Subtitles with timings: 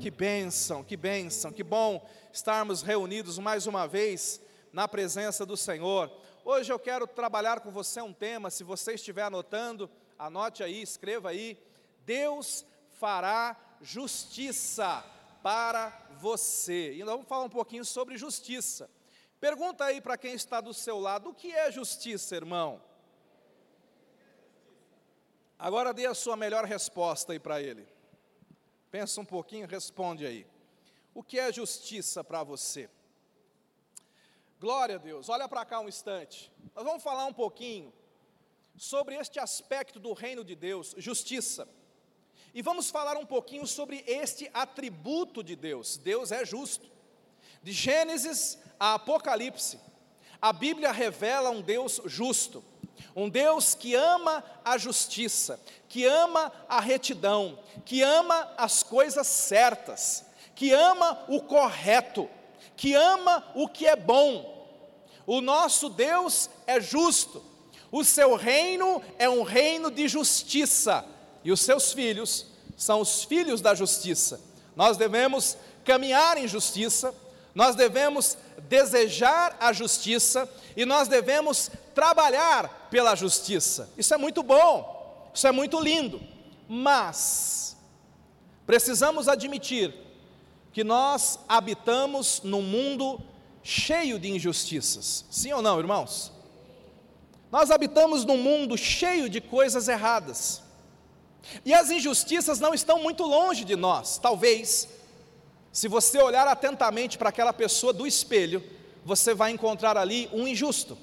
[0.00, 4.40] Que bênção, que bênção, que bom estarmos reunidos mais uma vez
[4.72, 6.10] na presença do Senhor.
[6.44, 9.88] Hoje eu quero trabalhar com você um tema, se você estiver anotando,
[10.18, 11.56] anote aí, escreva aí.
[12.04, 12.66] Deus
[12.98, 15.04] fará justiça
[15.40, 16.94] para você.
[16.94, 18.90] E nós vamos falar um pouquinho sobre justiça.
[19.38, 22.82] Pergunta aí para quem está do seu lado, o que é justiça, irmão?
[25.56, 27.86] Agora dê a sua melhor resposta aí para ele.
[28.90, 30.46] Pensa um pouquinho, responde aí.
[31.14, 32.88] O que é justiça para você?
[34.58, 35.28] Glória a Deus.
[35.28, 36.52] Olha para cá um instante.
[36.74, 37.92] Nós vamos falar um pouquinho
[38.76, 41.68] sobre este aspecto do reino de Deus, justiça.
[42.52, 45.96] E vamos falar um pouquinho sobre este atributo de Deus.
[45.96, 46.90] Deus é justo.
[47.62, 49.78] De Gênesis a Apocalipse,
[50.40, 52.64] a Bíblia revela um Deus justo.
[53.14, 60.24] Um Deus que ama a justiça, que ama a retidão, que ama as coisas certas,
[60.54, 62.28] que ama o correto,
[62.76, 64.58] que ama o que é bom.
[65.26, 67.44] O nosso Deus é justo,
[67.90, 71.04] o seu reino é um reino de justiça,
[71.42, 74.40] e os seus filhos são os filhos da justiça.
[74.76, 77.14] Nós devemos caminhar em justiça,
[77.54, 78.36] nós devemos
[78.68, 83.90] desejar a justiça e nós devemos trabalhar pela justiça.
[83.96, 86.20] Isso é muito bom, isso é muito lindo,
[86.68, 87.76] mas
[88.66, 89.94] precisamos admitir
[90.72, 93.20] que nós habitamos num mundo
[93.62, 95.24] cheio de injustiças.
[95.30, 96.32] Sim ou não, irmãos?
[97.50, 100.62] Nós habitamos num mundo cheio de coisas erradas.
[101.64, 104.18] E as injustiças não estão muito longe de nós.
[104.18, 104.88] Talvez,
[105.72, 108.62] se você olhar atentamente para aquela pessoa do espelho,
[109.04, 110.98] você vai encontrar ali um injusto.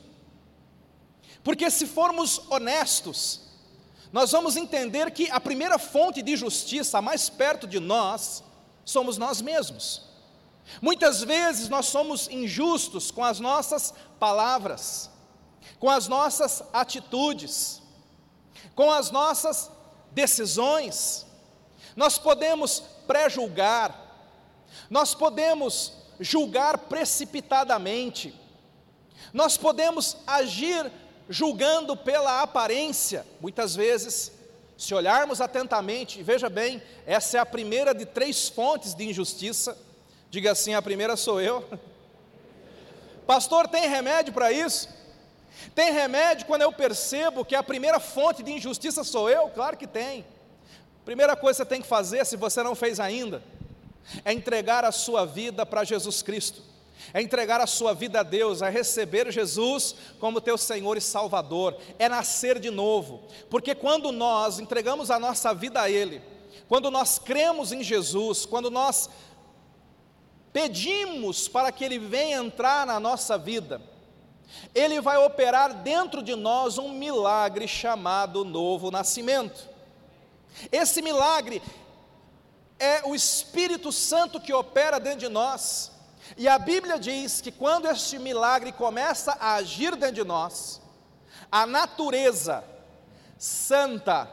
[1.44, 3.42] Porque se formos honestos,
[4.12, 8.44] nós vamos entender que a primeira fonte de justiça, mais perto de nós,
[8.84, 10.04] somos nós mesmos.
[10.82, 15.10] Muitas vezes nós somos injustos com as nossas palavras,
[15.80, 17.82] com as nossas atitudes,
[18.76, 19.72] com as nossas
[20.12, 21.26] decisões.
[21.96, 24.07] Nós podemos pré-julgar,
[24.90, 28.34] nós podemos julgar precipitadamente,
[29.34, 30.92] nós podemos agir
[31.30, 34.32] julgando pela aparência, muitas vezes,
[34.78, 39.78] se olharmos atentamente, veja bem, essa é a primeira de três fontes de injustiça,
[40.30, 41.68] diga assim: a primeira sou eu.
[43.26, 44.88] Pastor, tem remédio para isso?
[45.74, 49.50] Tem remédio quando eu percebo que a primeira fonte de injustiça sou eu?
[49.50, 50.24] Claro que tem.
[51.04, 53.42] Primeira coisa que você tem que fazer, se você não fez ainda,
[54.24, 56.62] é entregar a sua vida para Jesus Cristo,
[57.14, 61.78] é entregar a sua vida a Deus, é receber Jesus como teu Senhor e Salvador,
[62.00, 66.22] é nascer de novo, porque quando nós entregamos a nossa vida a Ele,
[66.68, 69.10] quando nós cremos em Jesus, quando nós
[70.52, 73.82] pedimos para que Ele venha entrar na nossa vida,
[74.74, 79.70] Ele vai operar dentro de nós um milagre chamado novo nascimento.
[80.72, 81.62] Esse milagre
[82.80, 85.92] é o Espírito Santo que opera dentro de nós.
[86.36, 90.82] E a Bíblia diz que quando este milagre começa a agir dentro de nós,
[91.52, 92.64] a natureza
[93.38, 94.30] santa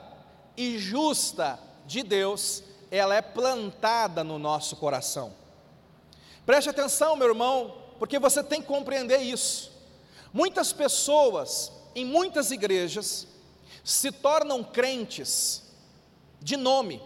[0.57, 5.35] e justa de Deus, ela é plantada no nosso coração.
[6.45, 9.73] Preste atenção, meu irmão, porque você tem que compreender isso.
[10.33, 13.27] Muitas pessoas, em muitas igrejas,
[13.85, 15.63] se tornam crentes
[16.41, 17.01] de nome,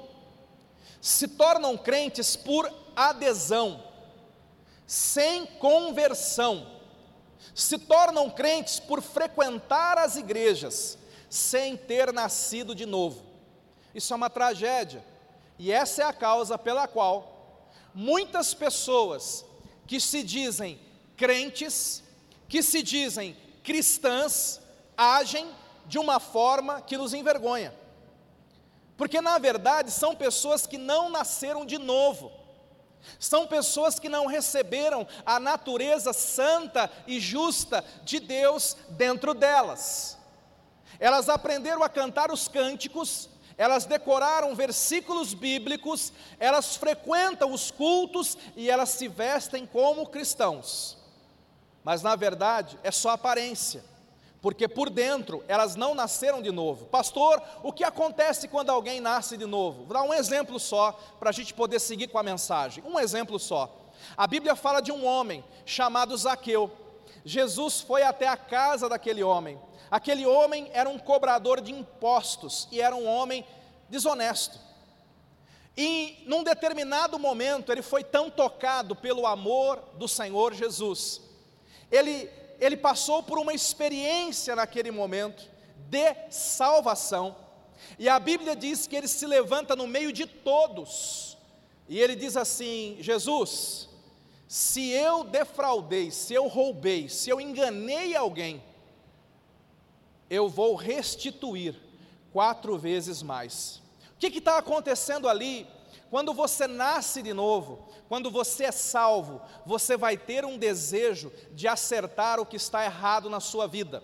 [1.01, 3.83] se tornam crentes por adesão,
[4.87, 6.67] sem conversão,
[7.55, 10.99] se tornam crentes por frequentar as igrejas,
[11.29, 13.23] sem ter nascido de novo.
[13.95, 15.05] Isso é uma tragédia,
[15.59, 17.39] e essa é a causa pela qual
[17.95, 19.45] muitas pessoas
[19.87, 20.79] que se dizem
[21.17, 22.03] crentes,
[22.49, 24.61] que se dizem cristãs,
[24.97, 25.51] agem
[25.87, 27.75] de uma forma que nos envergonha.
[28.99, 32.33] Porque na verdade são pessoas que não nasceram de novo,
[33.17, 40.19] são pessoas que não receberam a natureza santa e justa de Deus dentro delas.
[40.99, 48.69] Elas aprenderam a cantar os cânticos, elas decoraram versículos bíblicos, elas frequentam os cultos e
[48.69, 50.99] elas se vestem como cristãos.
[51.85, 53.85] Mas na verdade é só aparência
[54.41, 56.87] porque por dentro elas não nasceram de novo.
[56.87, 59.85] Pastor, o que acontece quando alguém nasce de novo?
[59.85, 62.85] Vou dar um exemplo só para a gente poder seguir com a mensagem.
[62.87, 63.75] Um exemplo só.
[64.17, 66.71] A Bíblia fala de um homem chamado Zaqueu.
[67.25, 69.59] Jesus foi até a casa daquele homem.
[69.91, 73.45] Aquele homem era um cobrador de impostos e era um homem
[73.89, 74.59] desonesto.
[75.77, 81.21] E num determinado momento, ele foi tão tocado pelo amor do Senhor Jesus.
[81.91, 85.49] Ele, ele passou por uma experiência naquele momento
[85.89, 87.37] de salvação.
[87.99, 91.37] E a Bíblia diz que ele se levanta no meio de todos.
[91.89, 93.89] E ele diz assim: Jesus,
[94.47, 98.63] se eu defraudei, se eu roubei, se eu enganei alguém,
[100.29, 101.75] eu vou restituir
[102.33, 103.83] quatro vezes mais.
[104.15, 105.67] O que está acontecendo ali?
[106.11, 111.69] Quando você nasce de novo, quando você é salvo, você vai ter um desejo de
[111.69, 114.03] acertar o que está errado na sua vida.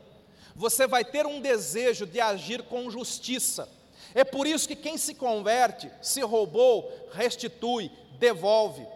[0.55, 3.69] Você vai ter um desejo de agir com justiça.
[4.15, 8.87] É por isso que quem se converte, se roubou, restitui, devolve.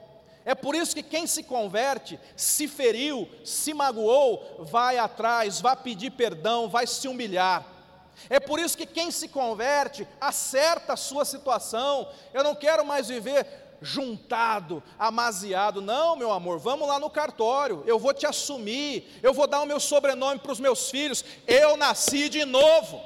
[0.44, 6.11] É por isso que quem se converte, se feriu, se magoou, vai atrás, vai pedir
[6.12, 7.77] perdão, vai se humilhar.
[8.28, 12.08] É por isso que quem se converte acerta a sua situação.
[12.32, 13.46] Eu não quero mais viver
[13.80, 15.80] juntado, amaziado.
[15.80, 17.82] Não, meu amor, vamos lá no cartório.
[17.86, 19.18] Eu vou te assumir.
[19.22, 21.24] Eu vou dar o meu sobrenome para os meus filhos.
[21.46, 23.00] Eu nasci de novo.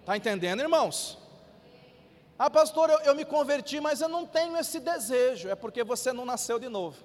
[0.00, 1.18] Está entendendo, irmãos?
[2.38, 5.48] Ah, pastor, eu, eu me converti, mas eu não tenho esse desejo.
[5.48, 6.96] É porque você não nasceu de novo.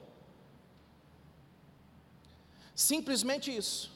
[2.76, 3.93] Simplesmente isso.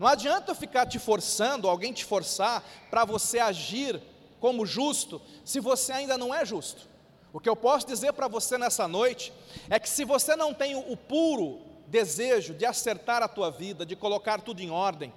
[0.00, 4.00] Não adianta eu ficar te forçando, alguém te forçar para você agir
[4.40, 6.88] como justo, se você ainda não é justo.
[7.34, 9.30] O que eu posso dizer para você nessa noite
[9.68, 13.94] é que se você não tem o, puro desejo de acertar a tua vida, de
[13.94, 15.12] colocar tudo em ordem,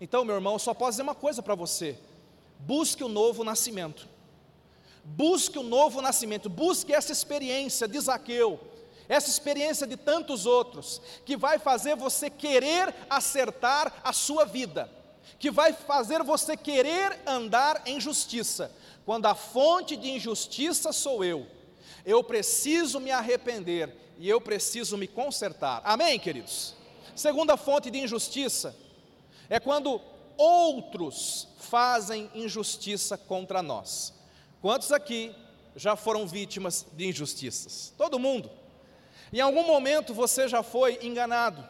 [0.00, 1.96] então, meu irmão, eu só posso dizer uma coisa para você:
[2.58, 4.08] busque o novo nascimento.
[5.04, 8.58] Busque o novo nascimento, busque essa experiência de Zaqueu,
[9.10, 14.88] essa experiência de tantos outros, que vai fazer você querer acertar a sua vida,
[15.36, 18.70] que vai fazer você querer andar em justiça,
[19.04, 21.44] quando a fonte de injustiça sou eu.
[22.06, 25.82] Eu preciso me arrepender e eu preciso me consertar.
[25.84, 26.76] Amém, queridos?
[27.16, 28.76] Segunda fonte de injustiça
[29.48, 30.00] é quando
[30.36, 34.14] outros fazem injustiça contra nós.
[34.62, 35.34] Quantos aqui
[35.74, 37.92] já foram vítimas de injustiças?
[37.98, 38.59] Todo mundo.
[39.32, 41.66] Em algum momento você já foi enganado,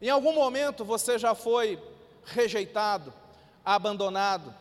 [0.00, 1.82] em algum momento você já foi
[2.24, 3.12] rejeitado,
[3.64, 4.54] abandonado,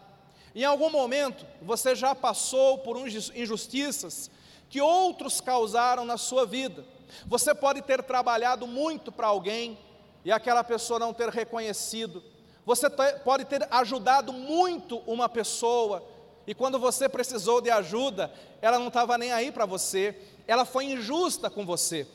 [0.55, 4.29] em algum momento você já passou por injustiças
[4.69, 6.83] que outros causaram na sua vida.
[7.27, 9.77] Você pode ter trabalhado muito para alguém
[10.25, 12.23] e aquela pessoa não ter reconhecido.
[12.65, 12.87] Você
[13.23, 16.03] pode ter ajudado muito uma pessoa
[16.45, 18.31] e quando você precisou de ajuda,
[18.61, 22.05] ela não estava nem aí para você, ela foi injusta com você.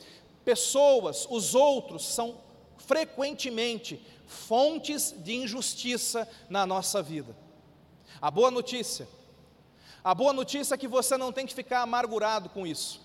[0.45, 2.37] Pessoas, os outros, são
[2.77, 7.35] frequentemente fontes de injustiça na nossa vida.
[8.21, 9.09] A boa notícia,
[10.05, 13.01] a boa notícia é que você não tem que ficar amargurado com isso.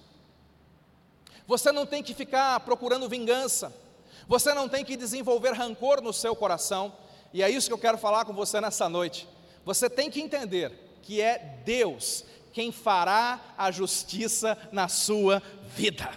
[1.48, 3.74] Você não tem que ficar procurando vingança.
[4.28, 6.94] Você não tem que desenvolver rancor no seu coração.
[7.34, 9.28] E é isso que eu quero falar com você nessa noite.
[9.66, 10.72] Você tem que entender
[11.04, 15.42] que é Deus quem fará a justiça na sua
[15.76, 16.10] vida.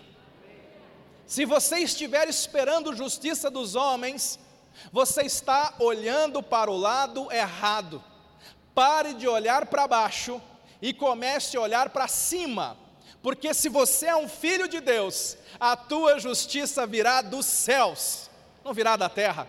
[1.26, 4.38] Se você estiver esperando justiça dos homens,
[4.92, 8.02] você está olhando para o lado errado.
[8.74, 10.40] Pare de olhar para baixo
[10.80, 12.76] e comece a olhar para cima,
[13.22, 18.30] porque se você é um filho de Deus, a tua justiça virá dos céus,
[18.62, 19.49] não virá da terra.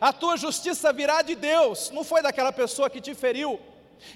[0.00, 3.60] A tua justiça virá de Deus, não foi daquela pessoa que te feriu,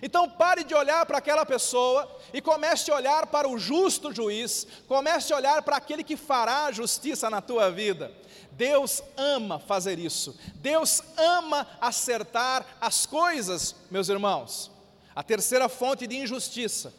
[0.03, 4.67] então pare de olhar para aquela pessoa e comece a olhar para o justo juiz,
[4.87, 8.13] comece a olhar para aquele que fará justiça na tua vida.
[8.53, 14.71] Deus ama fazer isso, Deus ama acertar as coisas, meus irmãos.
[15.15, 16.93] A terceira fonte de injustiça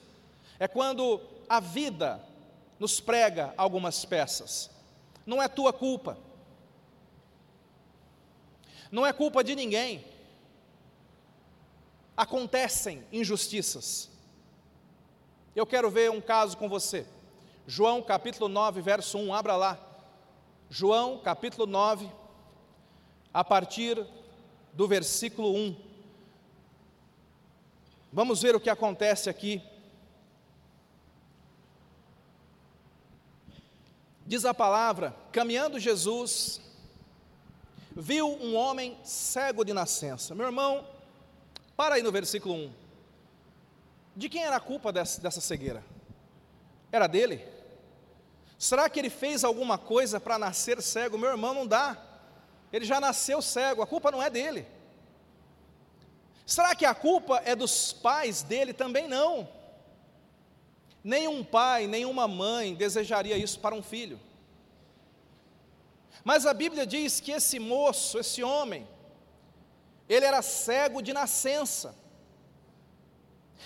[0.60, 2.22] é quando a vida
[2.79, 4.70] nos prega algumas peças,
[5.25, 6.17] não é tua culpa,
[8.91, 10.06] não é culpa de ninguém
[12.17, 14.09] acontecem injustiças.
[15.55, 17.05] Eu quero ver um caso com você.
[17.67, 19.79] João capítulo 9, verso 1, abra lá.
[20.69, 22.12] João capítulo 9,
[23.31, 24.03] a partir
[24.74, 25.75] do versículo 1.
[28.12, 29.62] Vamos ver o que acontece aqui.
[34.25, 36.59] Diz a palavra: caminhando Jesus,
[37.95, 40.33] viu um homem cego de nascença.
[40.33, 40.86] Meu irmão,
[41.77, 42.74] para aí no versículo 1.
[44.15, 45.84] De quem era a culpa dessa, dessa cegueira?
[46.91, 47.46] Era dele?
[48.57, 51.19] Será que ele fez alguma coisa para nascer cego?
[51.19, 51.96] Meu irmão, não dá.
[52.74, 54.65] Ele já nasceu cego, a culpa não é dele.
[56.48, 58.74] Será que a culpa é dos pais dele?
[58.74, 59.48] Também não.
[61.03, 64.19] Nenhum pai, nenhuma mãe desejaria isso para um filho.
[66.24, 68.88] Mas a Bíblia diz que esse moço, esse homem,
[70.08, 71.96] ele era cego de nascença.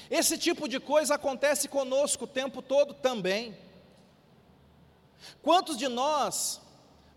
[0.10, 3.58] Esse tipo de coisa acontece conosco o tempo todo também.
[5.42, 6.60] Quantos de nós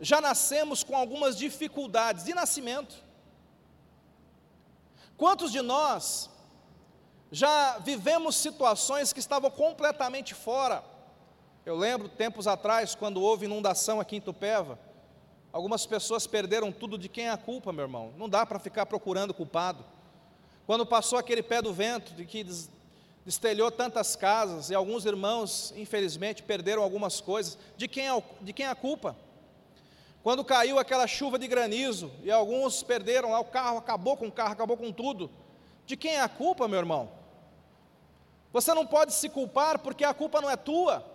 [0.01, 3.03] já nascemos com algumas dificuldades de nascimento?
[5.17, 6.29] Quantos de nós
[7.31, 10.85] já vivemos situações que estavam completamente fora?
[11.65, 14.79] Eu lembro tempos atrás, quando houve inundação aqui em Tupéva,
[15.55, 18.13] Algumas pessoas perderam tudo, de quem é a culpa, meu irmão?
[18.17, 19.85] Não dá para ficar procurando culpado.
[20.67, 22.45] Quando passou aquele pé do vento, de que
[23.25, 28.67] destelhou tantas casas, e alguns irmãos, infelizmente, perderam algumas coisas, de quem é, de quem
[28.67, 29.17] é a culpa?
[30.25, 34.33] Quando caiu aquela chuva de granizo, e alguns perderam lá o carro, acabou com o
[34.33, 35.31] carro, acabou com tudo,
[35.87, 37.09] de quem é a culpa, meu irmão?
[38.53, 41.14] Você não pode se culpar porque a culpa não é tua.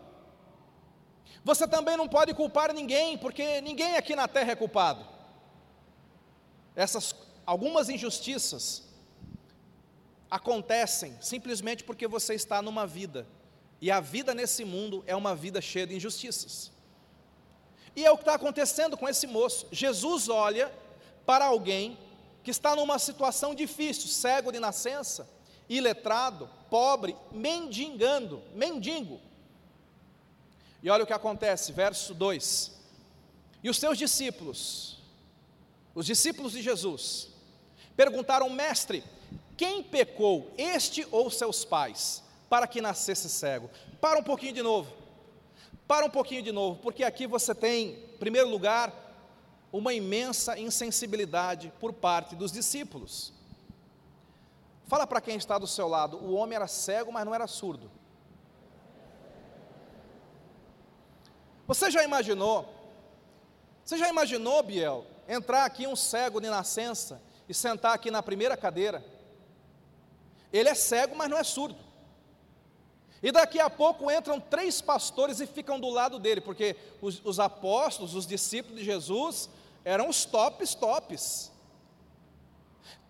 [1.44, 5.06] Você também não pode culpar ninguém, porque ninguém aqui na terra é culpado.
[6.76, 8.84] Essas algumas injustiças
[10.30, 13.28] acontecem simplesmente porque você está numa vida,
[13.82, 16.72] e a vida nesse mundo é uma vida cheia de injustiças.
[17.96, 19.68] E é o que está acontecendo com esse moço.
[19.72, 20.72] Jesus olha
[21.26, 21.98] para alguém
[22.44, 25.30] que está numa situação difícil, cego de nascença,
[25.68, 29.20] iletrado, pobre, mendigando, mendigo.
[30.82, 32.72] E olha o que acontece, verso 2:
[33.64, 34.98] E os seus discípulos,
[35.94, 37.30] os discípulos de Jesus,
[37.96, 39.04] perguntaram, mestre,
[39.58, 43.70] quem pecou, este ou seus pais, para que nascesse cego?
[44.00, 44.94] Para um pouquinho de novo,
[45.86, 48.94] para um pouquinho de novo, porque aqui você tem, em primeiro lugar,
[49.72, 53.34] uma imensa insensibilidade por parte dos discípulos.
[54.88, 57.92] Fala para quem está do seu lado, o homem era cego, mas não era surdo.
[61.70, 62.68] Você já imaginou?
[63.86, 68.58] Você já imaginou, Biel, entrar aqui um cego de nascença e sentar aqui na primeira
[68.58, 69.06] cadeira?
[70.52, 71.78] Ele é cego, mas não é surdo.
[73.22, 77.40] E daqui a pouco entram três pastores e ficam do lado dele, porque os, os
[77.40, 79.48] apóstolos, os discípulos de Jesus,
[79.86, 81.52] eram os tops, tops.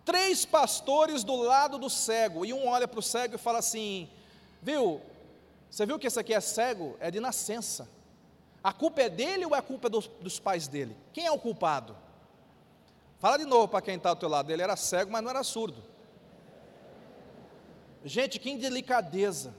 [0.04, 4.10] Três pastores do lado do cego, e um olha para o cego e fala assim:
[4.62, 5.02] Viu,
[5.72, 6.98] você viu que esse aqui é cego?
[7.00, 7.99] É de nascença.
[8.64, 10.96] A culpa é dele ou é a culpa dos, dos pais dele?
[11.14, 11.96] Quem é o culpado?
[13.20, 14.52] Fala de novo para quem está ao teu lado.
[14.52, 15.84] Ele era cego, mas não era surdo.
[18.04, 19.54] Gente, que indelicadeza,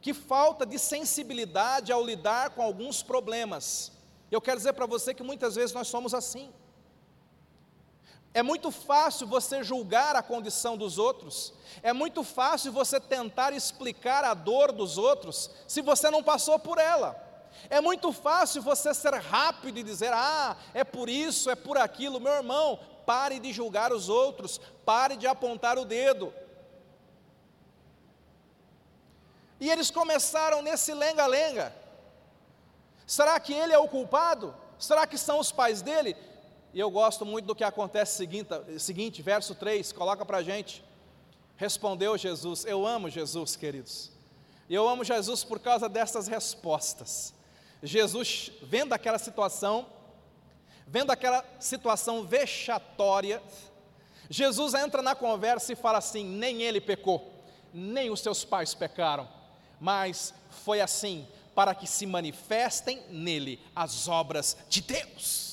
[0.00, 3.92] que falta de sensibilidade ao lidar com alguns problemas.
[4.30, 6.52] Eu quero dizer para você que muitas vezes nós somos assim.
[8.32, 14.22] É muito fácil você julgar a condição dos outros, é muito fácil você tentar explicar
[14.22, 17.29] a dor dos outros, se você não passou por ela.
[17.68, 22.20] É muito fácil você ser rápido e dizer: ah, é por isso, é por aquilo.
[22.20, 26.32] Meu irmão, pare de julgar os outros, pare de apontar o dedo.
[29.60, 31.74] E eles começaram nesse lenga-lenga.
[33.06, 34.54] Será que ele é o culpado?
[34.78, 36.16] Será que são os pais dele?
[36.72, 40.82] E eu gosto muito do que acontece seguinte, seguinte verso 3, coloca para a gente.
[41.56, 44.10] Respondeu Jesus, eu amo Jesus, queridos.
[44.68, 47.34] Eu amo Jesus por causa dessas respostas.
[47.82, 49.86] Jesus, vendo aquela situação,
[50.86, 53.42] vendo aquela situação vexatória,
[54.28, 57.32] Jesus entra na conversa e fala assim: nem ele pecou,
[57.72, 59.28] nem os seus pais pecaram,
[59.80, 60.34] mas
[60.64, 65.50] foi assim para que se manifestem nele as obras de Deus.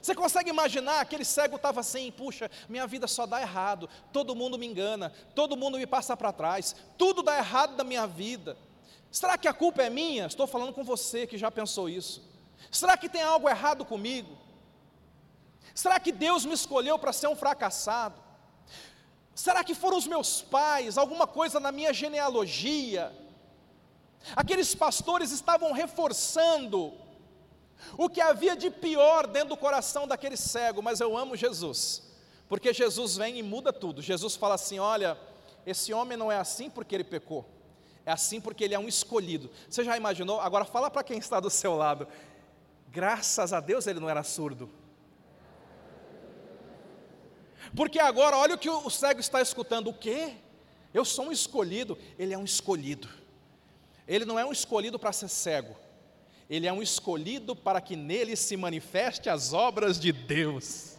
[0.00, 4.58] Você consegue imaginar aquele cego estava assim, puxa, minha vida só dá errado, todo mundo
[4.58, 8.54] me engana, todo mundo me passa para trás, tudo dá errado na minha vida.
[9.14, 10.26] Será que a culpa é minha?
[10.26, 12.20] Estou falando com você que já pensou isso.
[12.68, 14.36] Será que tem algo errado comigo?
[15.72, 18.20] Será que Deus me escolheu para ser um fracassado?
[19.32, 23.12] Será que foram os meus pais, alguma coisa na minha genealogia?
[24.34, 26.92] Aqueles pastores estavam reforçando
[27.96, 32.02] o que havia de pior dentro do coração daquele cego, mas eu amo Jesus,
[32.48, 34.02] porque Jesus vem e muda tudo.
[34.02, 35.16] Jesus fala assim: olha,
[35.64, 37.53] esse homem não é assim porque ele pecou.
[38.06, 39.50] É assim porque ele é um escolhido.
[39.68, 40.40] Você já imaginou?
[40.40, 42.06] Agora fala para quem está do seu lado.
[42.90, 44.70] Graças a Deus ele não era surdo.
[47.74, 50.34] Porque agora, olha o que o cego está escutando: o quê?
[50.92, 51.98] Eu sou um escolhido.
[52.18, 53.08] Ele é um escolhido.
[54.06, 55.74] Ele não é um escolhido para ser cego.
[56.48, 60.93] Ele é um escolhido para que nele se manifeste as obras de Deus.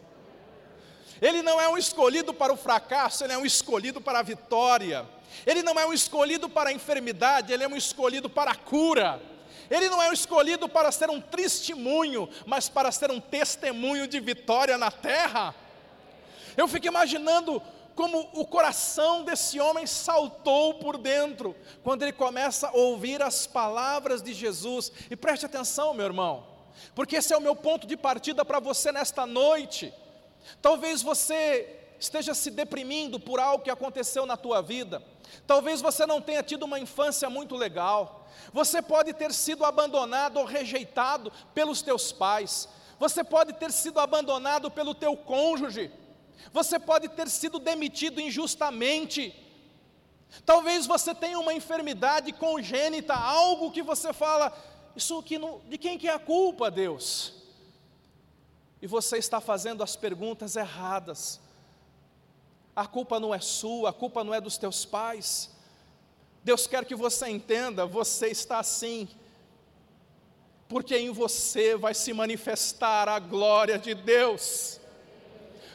[1.21, 5.05] Ele não é um escolhido para o fracasso, ele é um escolhido para a vitória.
[5.45, 9.21] Ele não é um escolhido para a enfermidade, ele é um escolhido para a cura.
[9.69, 14.19] Ele não é um escolhido para ser um testemunho, mas para ser um testemunho de
[14.19, 15.55] vitória na terra.
[16.55, 17.61] Eu fico imaginando
[17.95, 24.21] como o coração desse homem saltou por dentro, quando ele começa a ouvir as palavras
[24.21, 24.91] de Jesus.
[25.09, 26.45] E preste atenção, meu irmão,
[26.93, 29.93] porque esse é o meu ponto de partida para você nesta noite.
[30.61, 35.01] Talvez você esteja se deprimindo por algo que aconteceu na tua vida.
[35.47, 38.27] Talvez você não tenha tido uma infância muito legal.
[38.53, 42.69] Você pode ter sido abandonado ou rejeitado pelos teus pais.
[42.99, 45.91] Você pode ter sido abandonado pelo teu cônjuge.
[46.51, 49.33] Você pode ter sido demitido injustamente.
[50.45, 54.55] Talvez você tenha uma enfermidade congênita, algo que você fala,
[54.95, 57.33] isso que não, de quem que é a culpa, Deus?
[58.85, 61.39] E você está fazendo as perguntas erradas.
[62.75, 65.49] A culpa não é sua, a culpa não é dos teus pais.
[66.43, 69.09] Deus quer que você entenda, você está assim,
[70.67, 74.79] porque em você vai se manifestar a glória de Deus.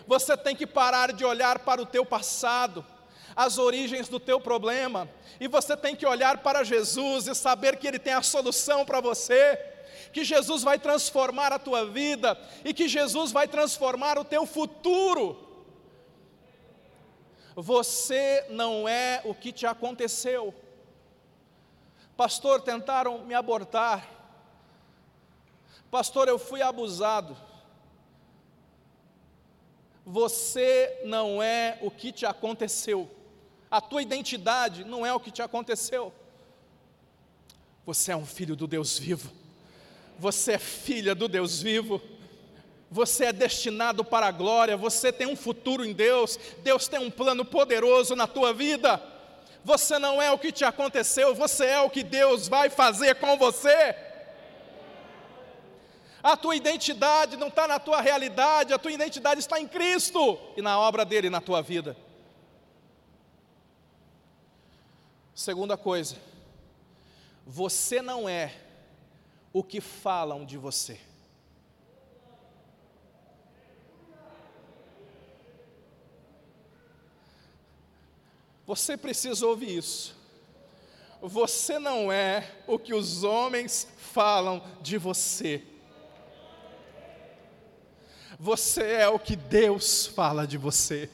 [0.07, 2.87] Você tem que parar de olhar para o teu passado,
[3.35, 7.89] as origens do teu problema, e você tem que olhar para Jesus e saber que
[7.89, 9.70] Ele tem a solução para você,
[10.13, 15.49] que Jesus vai transformar a tua vida e que Jesus vai transformar o teu futuro.
[17.55, 20.55] Você não é o que te aconteceu.
[22.17, 24.09] Pastor, tentaram me abortar.
[25.91, 27.37] Pastor, eu fui abusado.
[30.05, 33.11] Você não é o que te aconteceu.
[33.71, 36.13] A tua identidade não é o que te aconteceu.
[37.87, 39.40] Você é um filho do Deus vivo.
[40.21, 41.99] Você é filha do Deus vivo.
[42.91, 44.77] Você é destinado para a glória.
[44.77, 46.39] Você tem um futuro em Deus.
[46.59, 49.03] Deus tem um plano poderoso na tua vida.
[49.65, 51.35] Você não é o que te aconteceu.
[51.35, 53.97] Você é o que Deus vai fazer com você.
[56.23, 60.61] A tua identidade não está na tua realidade, a tua identidade está em Cristo e
[60.61, 61.97] na obra dele na tua vida.
[65.35, 66.17] Segunda coisa,
[67.47, 68.53] você não é
[69.53, 71.01] o que falam de você.
[78.67, 80.17] Você precisa ouvir isso.
[81.21, 85.63] Você não é o que os homens falam de você.
[88.39, 91.11] Você é o que Deus fala de você.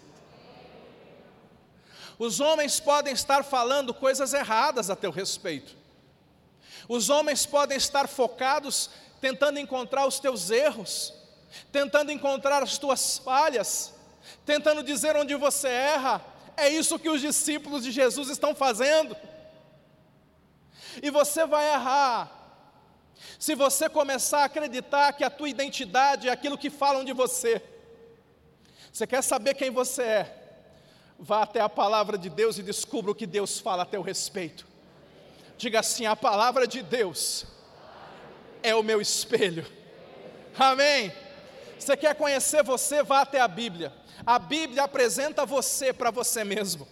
[2.18, 5.74] Os homens podem estar falando coisas erradas a teu respeito.
[6.88, 11.12] Os homens podem estar focados tentando encontrar os teus erros,
[11.72, 13.92] tentando encontrar as tuas falhas,
[14.44, 16.24] tentando dizer onde você erra.
[16.56, 19.16] É isso que os discípulos de Jesus estão fazendo.
[21.02, 22.32] E você vai errar,
[23.38, 27.62] se você começar a acreditar que a tua identidade é aquilo que falam de você,
[28.92, 30.42] você quer saber quem você é?
[31.18, 34.66] Vá até a palavra de Deus e descubra o que Deus fala a teu respeito.
[35.58, 37.46] Diga assim: a palavra de Deus
[38.62, 39.66] é o meu espelho.
[40.58, 41.12] Amém.
[41.78, 43.02] Você quer conhecer você?
[43.02, 43.92] Vá até a Bíblia.
[44.24, 46.86] A Bíblia apresenta você para você mesmo.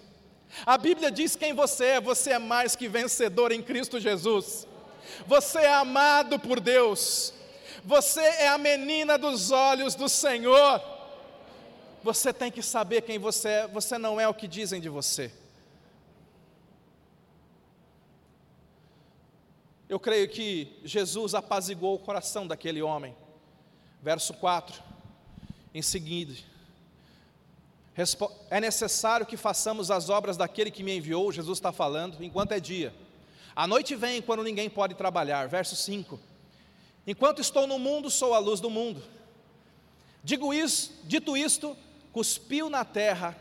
[0.65, 4.67] A Bíblia diz quem você é, você é mais que vencedor em Cristo Jesus.
[5.27, 7.33] Você é amado por Deus.
[7.85, 10.81] Você é a menina dos olhos do Senhor.
[12.03, 13.67] Você tem que saber quem você é.
[13.69, 15.33] Você não é o que dizem de você.
[19.89, 23.15] Eu creio que Jesus apaziguou o coração daquele homem.
[24.03, 24.83] Verso 4.
[25.75, 26.35] Em seguida,
[28.51, 32.61] é necessário que façamos as obras daquele que me enviou, Jesus está falando, enquanto é
[32.61, 32.95] dia.
[33.55, 35.49] A noite vem quando ninguém pode trabalhar.
[35.49, 36.19] Verso 5.
[37.07, 39.03] Enquanto estou no mundo, sou a luz do mundo.
[40.25, 41.77] Digo isso, dito isto,
[42.13, 43.37] cuspiu na terra,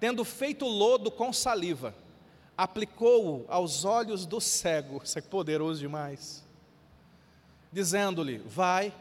[0.00, 1.94] tendo feito lodo com saliva,
[2.56, 6.44] aplicou-o aos olhos do cego, isso é poderoso demais,
[7.72, 8.92] dizendo-lhe: Vai,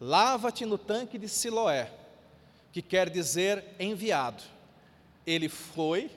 [0.00, 1.92] lava-te no tanque de Siloé,
[2.72, 4.42] que quer dizer enviado.
[5.26, 6.10] Ele foi,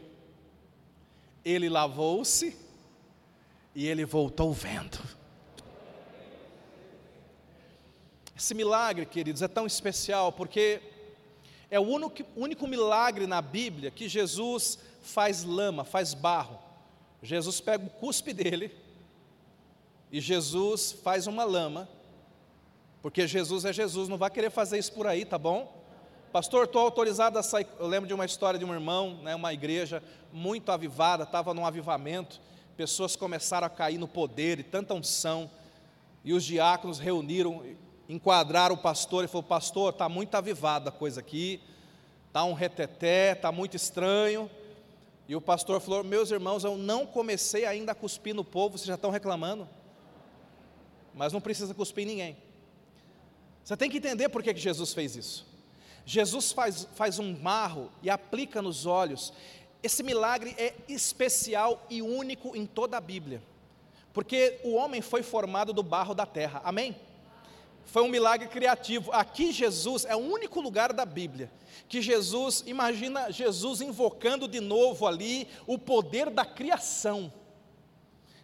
[1.43, 2.55] ele lavou-se
[3.73, 4.99] e ele voltou vendo.
[8.35, 10.79] Esse milagre, queridos, é tão especial porque
[11.71, 16.59] é o único, único milagre na Bíblia que Jesus faz lama, faz barro.
[17.21, 18.71] Jesus pega o cuspe dele
[20.11, 21.89] e Jesus faz uma lama,
[23.01, 25.75] porque Jesus é Jesus, não vai querer fazer isso por aí, tá bom?
[26.31, 27.67] Pastor, estou autorizado a sair.
[27.79, 31.65] Eu lembro de uma história de um irmão, né, uma igreja muito avivada, estava num
[31.65, 32.39] avivamento,
[32.75, 35.49] pessoas começaram a cair no poder e tanta unção,
[36.23, 37.63] e os diáconos reuniram,
[38.07, 41.61] enquadraram o pastor e falou: Pastor, está muito avivada a coisa aqui,
[42.27, 44.49] está um reteté, está muito estranho.
[45.27, 48.87] E o pastor falou: Meus irmãos, eu não comecei ainda a cuspir no povo, vocês
[48.87, 49.67] já estão reclamando.
[51.13, 52.37] Mas não precisa cuspir em ninguém.
[53.63, 55.45] Você tem que entender por que, Jesus fez isso.
[56.05, 59.33] Jesus faz, faz um marro e aplica nos olhos.
[59.83, 63.43] Esse milagre é especial e único em toda a Bíblia,
[64.13, 66.95] porque o homem foi formado do barro da terra, amém?
[67.87, 69.11] Foi um milagre criativo.
[69.11, 71.51] Aqui, Jesus é o único lugar da Bíblia
[71.87, 77.31] que Jesus, imagina Jesus invocando de novo ali o poder da criação.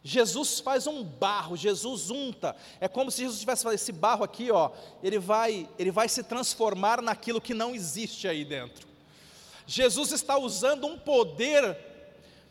[0.03, 2.55] Jesus faz um barro, Jesus unta.
[2.79, 6.23] É como se Jesus tivesse falado, esse barro aqui, ó, ele vai, ele vai se
[6.23, 8.87] transformar naquilo que não existe aí dentro.
[9.65, 11.77] Jesus está usando um poder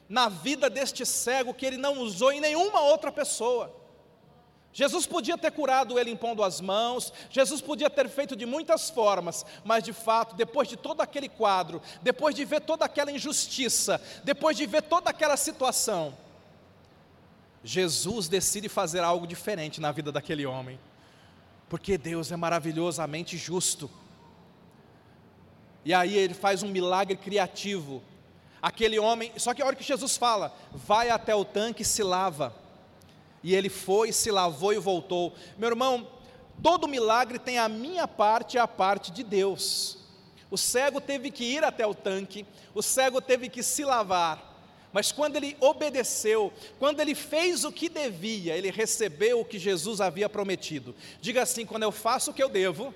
[0.08, 3.74] na vida deste cego que ele não usou em nenhuma outra pessoa.
[4.72, 9.44] Jesus podia ter curado ele impondo as mãos, Jesus podia ter feito de muitas formas,
[9.64, 14.56] mas de fato, depois de todo aquele quadro, depois de ver toda aquela injustiça, depois
[14.56, 16.16] de ver toda aquela situação,
[17.62, 20.80] Jesus decide fazer algo diferente na vida daquele homem,
[21.68, 23.90] porque Deus é maravilhosamente justo.
[25.84, 28.02] E aí ele faz um milagre criativo.
[28.60, 32.02] Aquele homem, só que a hora que Jesus fala, vai até o tanque e se
[32.02, 32.61] lava.
[33.42, 35.34] E ele foi, se lavou e voltou.
[35.58, 36.06] Meu irmão,
[36.62, 39.98] todo milagre tem a minha parte e a parte de Deus.
[40.50, 44.50] O cego teve que ir até o tanque, o cego teve que se lavar.
[44.92, 50.00] Mas quando ele obedeceu, quando ele fez o que devia, ele recebeu o que Jesus
[50.00, 50.94] havia prometido.
[51.20, 52.92] Diga assim: quando eu faço o que eu devo,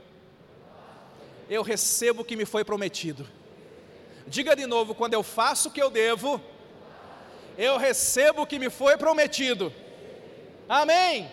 [1.48, 3.26] eu recebo o que me foi prometido.
[4.26, 6.38] Diga de novo: quando eu faço o que eu devo,
[7.56, 9.72] eu recebo o que me foi prometido.
[10.68, 11.30] Amém.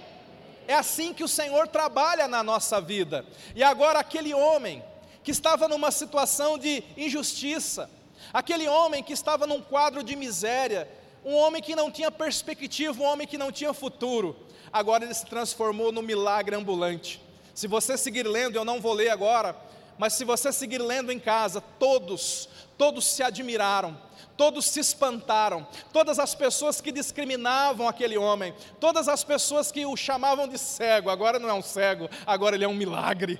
[0.67, 3.25] É assim que o Senhor trabalha na nossa vida.
[3.55, 4.83] E agora, aquele homem
[5.23, 7.89] que estava numa situação de injustiça,
[8.31, 10.87] aquele homem que estava num quadro de miséria,
[11.25, 14.35] um homem que não tinha perspectiva, um homem que não tinha futuro,
[14.71, 17.21] agora ele se transformou no milagre ambulante.
[17.53, 19.55] Se você seguir lendo, eu não vou ler agora,
[19.97, 23.97] mas se você seguir lendo em casa, todos, todos se admiraram,
[24.43, 29.95] todos se espantaram, todas as pessoas que discriminavam aquele homem, todas as pessoas que o
[29.95, 33.39] chamavam de cego, agora não é um cego, agora ele é um milagre.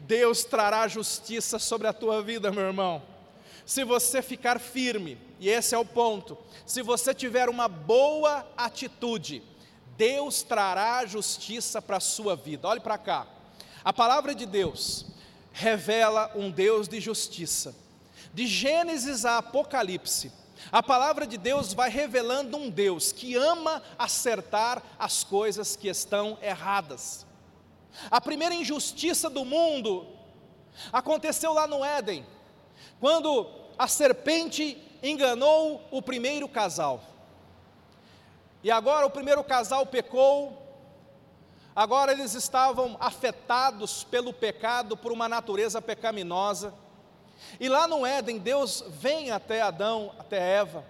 [0.00, 3.00] Deus trará justiça sobre a tua vida, meu irmão.
[3.64, 9.40] Se você ficar firme, e esse é o ponto, se você tiver uma boa atitude,
[9.96, 12.66] Deus trará justiça para a sua vida.
[12.66, 13.24] Olhe para cá.
[13.84, 15.06] A palavra de Deus
[15.52, 17.85] revela um Deus de justiça
[18.36, 20.30] de Gênesis a Apocalipse,
[20.70, 26.36] a palavra de Deus vai revelando um Deus que ama acertar as coisas que estão
[26.42, 27.24] erradas.
[28.10, 30.06] A primeira injustiça do mundo
[30.92, 32.26] aconteceu lá no Éden,
[33.00, 37.02] quando a serpente enganou o primeiro casal.
[38.62, 40.62] E agora o primeiro casal pecou,
[41.74, 46.74] agora eles estavam afetados pelo pecado, por uma natureza pecaminosa.
[47.58, 50.84] E lá no Éden, Deus vem até Adão, até Eva,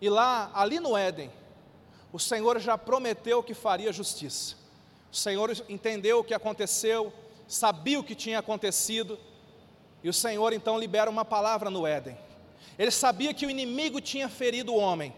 [0.00, 1.30] e lá, ali no Éden,
[2.12, 4.56] o Senhor já prometeu que faria justiça.
[5.12, 7.12] O Senhor entendeu o que aconteceu,
[7.46, 9.18] sabia o que tinha acontecido,
[10.02, 12.18] e o Senhor então libera uma palavra no Éden.
[12.78, 15.14] Ele sabia que o inimigo tinha ferido o homem,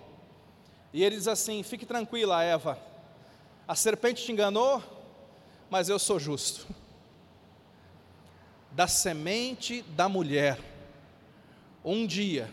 [0.92, 2.79] e ele diz assim: Fique tranquila, Eva,
[3.66, 4.83] a serpente te enganou,
[5.71, 6.66] mas eu sou justo
[8.77, 10.61] da semente da mulher,
[11.83, 12.53] um dia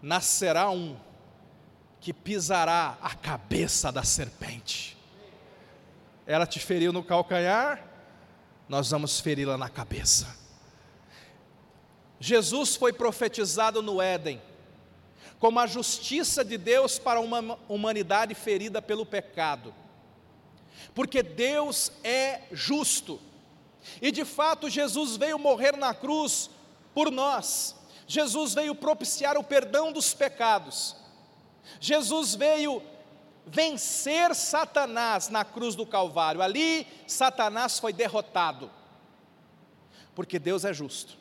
[0.00, 0.96] nascerá um
[2.00, 4.96] que pisará a cabeça da serpente.
[6.26, 7.84] Ela te feriu no calcanhar,
[8.66, 10.34] nós vamos feri-la na cabeça.
[12.18, 14.40] Jesus foi profetizado no Éden,
[15.38, 19.74] como a justiça de Deus para uma humanidade ferida pelo pecado,
[20.94, 23.20] porque Deus é justo.
[24.00, 26.50] E de fato, Jesus veio morrer na cruz
[26.94, 27.76] por nós.
[28.06, 30.96] Jesus veio propiciar o perdão dos pecados.
[31.78, 32.82] Jesus veio
[33.46, 36.42] vencer Satanás na cruz do Calvário.
[36.42, 38.70] Ali, Satanás foi derrotado.
[40.14, 41.16] Porque Deus é justo.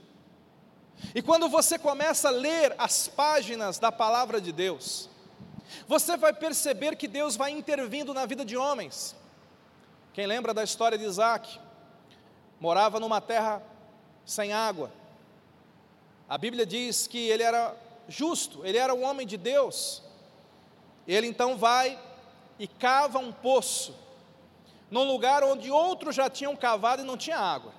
[1.13, 5.09] E quando você começa a ler as páginas da palavra de Deus,
[5.87, 9.15] você vai perceber que Deus vai intervindo na vida de homens.
[10.13, 11.59] Quem lembra da história de Isaac?
[12.59, 13.61] Morava numa terra
[14.25, 14.91] sem água.
[16.27, 17.75] A Bíblia diz que ele era
[18.07, 20.03] justo, ele era um homem de Deus.
[21.07, 21.97] Ele então vai
[22.59, 23.95] e cava um poço,
[24.91, 27.73] num lugar onde outros já tinham cavado e não tinha água.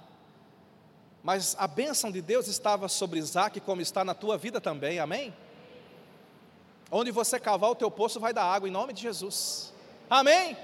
[1.22, 5.34] Mas a bênção de Deus estava sobre Isaac, como está na tua vida também, amém?
[6.90, 9.72] Onde você cavar o teu poço vai dar água, em nome de Jesus,
[10.08, 10.56] amém?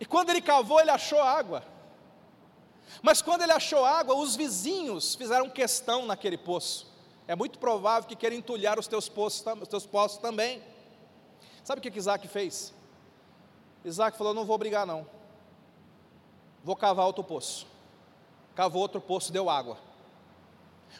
[0.00, 1.62] E quando ele cavou, ele achou água.
[3.02, 6.86] Mas quando ele achou água, os vizinhos fizeram questão naquele poço.
[7.26, 10.62] É muito provável que queiram entulhar os teus, poços, os teus poços também.
[11.62, 12.72] Sabe o que, que Isaac fez?
[13.84, 15.06] Isaac falou: Não vou brigar, não.
[16.64, 17.66] Vou cavar outro poço.
[18.54, 19.78] Cavou outro poço, deu água.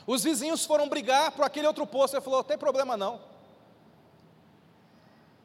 [0.06, 2.14] Os vizinhos foram brigar para aquele outro poço.
[2.14, 3.20] Ele falou: Tem problema não.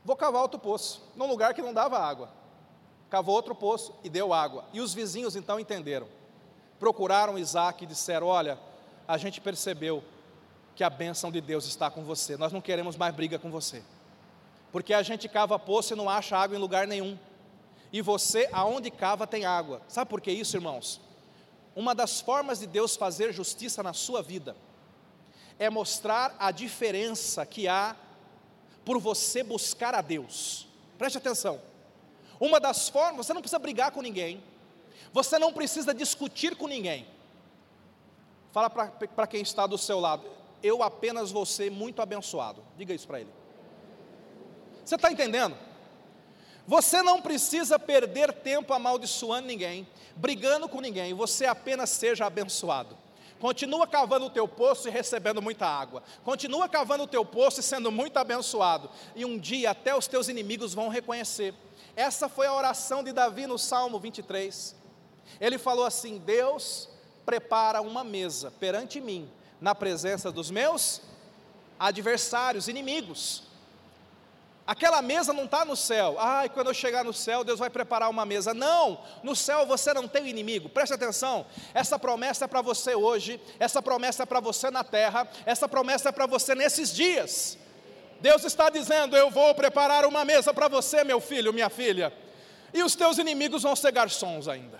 [0.05, 2.29] Vou cavar outro poço, num lugar que não dava água.
[3.09, 4.65] Cavou outro poço e deu água.
[4.73, 6.07] E os vizinhos então entenderam.
[6.84, 8.60] Procuraram Isaac e disseram: Olha,
[9.08, 10.04] a gente percebeu
[10.76, 12.36] que a bênção de Deus está com você.
[12.36, 13.82] Nós não queremos mais briga com você.
[14.69, 17.17] Porque a gente cava poço e não acha água em lugar nenhum.
[17.89, 19.82] E você, aonde cava, tem água.
[19.88, 21.00] Sabe por que isso, irmãos?
[21.74, 24.54] Uma das formas de Deus fazer justiça na sua vida
[25.58, 27.96] é mostrar a diferença que há
[28.84, 30.67] por você buscar a Deus.
[30.98, 31.62] Preste atenção.
[32.41, 34.43] Uma das formas, você não precisa brigar com ninguém,
[35.13, 37.08] você não precisa discutir com ninguém.
[38.52, 40.28] Fala para quem está do seu lado,
[40.62, 42.63] eu apenas vou ser muito abençoado.
[42.76, 43.30] Diga isso para ele.
[44.84, 45.56] Você está entendendo?
[46.65, 52.97] Você não precisa perder tempo amaldiçoando ninguém, brigando com ninguém, você apenas seja abençoado.
[53.39, 56.02] Continua cavando o teu poço e recebendo muita água.
[56.23, 58.89] Continua cavando o teu poço e sendo muito abençoado.
[59.15, 61.54] E um dia até os teus inimigos vão reconhecer.
[61.93, 64.83] Essa foi a oração de Davi no Salmo 23.
[65.39, 66.89] Ele falou assim: Deus
[67.25, 71.01] prepara uma mesa perante mim, na presença dos meus
[71.79, 73.43] adversários, inimigos.
[74.65, 76.15] Aquela mesa não está no céu.
[76.17, 78.53] Ai, quando eu chegar no céu, Deus vai preparar uma mesa.
[78.53, 80.69] Não, no céu você não tem inimigo.
[80.69, 81.45] Preste atenção.
[81.73, 83.41] Essa promessa é para você hoje.
[83.59, 85.27] Essa promessa é para você na terra.
[85.45, 87.57] Essa promessa é para você nesses dias.
[88.21, 92.13] Deus está dizendo: Eu vou preparar uma mesa para você, meu filho, minha filha.
[92.73, 94.79] E os teus inimigos vão ser garçons ainda.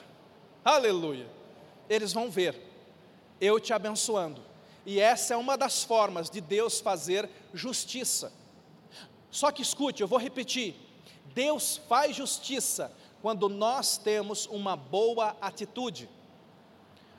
[0.64, 1.28] Aleluia.
[1.90, 2.74] Eles vão ver
[3.44, 4.42] eu te abençoando.
[4.86, 8.32] E essa é uma das formas de Deus fazer justiça.
[9.30, 10.76] Só que escute, eu vou repetir:
[11.34, 16.10] Deus faz justiça quando nós temos uma boa atitude.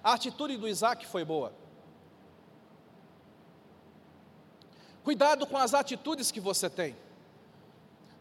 [0.03, 1.53] A atitude do Isaac foi boa.
[5.03, 6.97] Cuidado com as atitudes que você tem.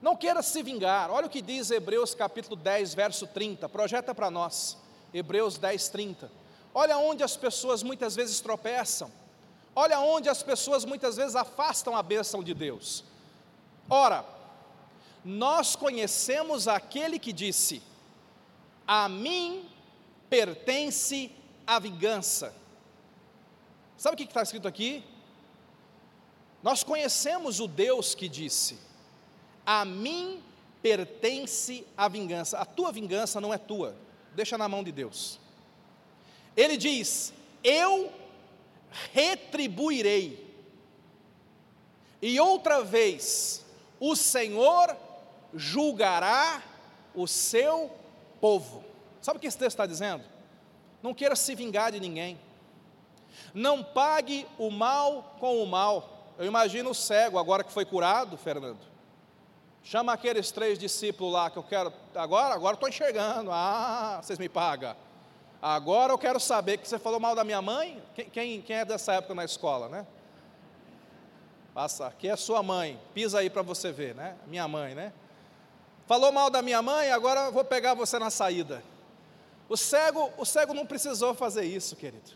[0.01, 1.09] Não queira se vingar.
[1.09, 3.69] Olha o que diz Hebreus capítulo 10, verso 30.
[3.69, 4.82] Projeta para nós.
[5.13, 6.31] Hebreus 10, 30.
[6.73, 9.11] Olha onde as pessoas muitas vezes tropeçam.
[9.75, 13.03] Olha onde as pessoas muitas vezes afastam a bênção de Deus.
[13.89, 14.25] Ora,
[15.23, 17.81] nós conhecemos aquele que disse:
[18.87, 19.69] A mim
[20.29, 21.31] pertence
[21.65, 22.53] a vingança.
[23.97, 25.03] Sabe o que está escrito aqui?
[26.61, 28.79] Nós conhecemos o Deus que disse:
[29.65, 30.41] A mim
[30.81, 32.57] pertence a vingança.
[32.57, 33.95] A tua vingança não é tua,
[34.35, 35.39] deixa na mão de Deus.
[36.55, 38.11] Ele diz: Eu
[39.11, 40.43] retribuirei.
[42.21, 43.65] E outra vez
[43.99, 44.95] o Senhor
[45.53, 46.63] julgará
[47.13, 47.91] o seu
[48.39, 48.83] povo.
[49.21, 50.23] Sabe o que esse texto está dizendo?
[51.01, 52.39] Não queira se vingar de ninguém.
[53.53, 56.33] Não pague o mal com o mal.
[56.37, 58.92] Eu imagino o cego, agora que foi curado, Fernando.
[59.83, 61.91] Chama aqueles três discípulos lá que eu quero.
[62.15, 63.51] Agora, agora estou enxergando.
[63.51, 64.95] Ah, vocês me pagam.
[65.61, 68.01] Agora eu quero saber que você falou mal da minha mãe.
[68.15, 70.07] Quem, quem, quem é dessa época na escola, né?
[71.73, 74.35] Passa, aqui é sua mãe, pisa aí para você ver, né?
[74.45, 75.11] Minha mãe, né?
[76.05, 78.83] Falou mal da minha mãe, agora vou pegar você na saída.
[79.67, 82.31] O cego, o cego não precisou fazer isso, querido.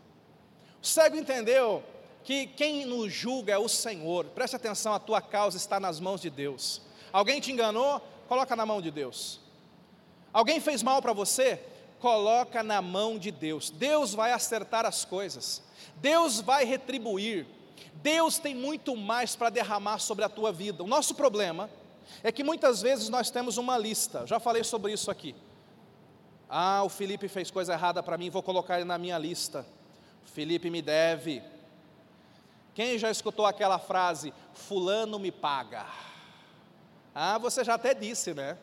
[0.82, 1.84] O cego entendeu
[2.24, 4.26] que quem nos julga é o Senhor.
[4.26, 6.82] Preste atenção, a tua causa está nas mãos de Deus.
[7.12, 8.02] Alguém te enganou?
[8.28, 9.40] Coloca na mão de Deus.
[10.34, 11.62] Alguém fez mal para você?
[12.00, 13.70] Coloca na mão de Deus.
[13.70, 15.64] Deus vai acertar as coisas.
[15.96, 17.48] Deus vai retribuir.
[17.96, 20.84] Deus tem muito mais para derramar sobre a tua vida.
[20.84, 21.70] O nosso problema
[22.24, 25.36] é que muitas vezes nós temos uma lista, já falei sobre isso aqui.
[26.50, 29.66] Ah, o Felipe fez coisa errada para mim, vou colocar ele na minha lista.
[30.24, 31.42] Felipe me deve.
[32.74, 35.86] Quem já escutou aquela frase, Fulano me paga?
[37.20, 38.56] Ah, você já até disse, né?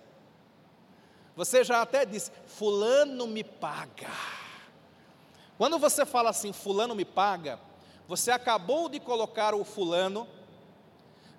[1.34, 4.12] Você já até disse, Fulano me paga.
[5.58, 7.58] Quando você fala assim, fulano me paga,
[8.06, 10.28] você acabou de colocar o fulano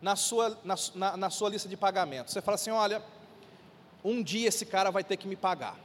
[0.02, 2.32] na sua, na, na, na sua lista de pagamento.
[2.32, 3.02] Você fala assim: olha,
[4.04, 5.80] um dia esse cara vai ter que me pagar.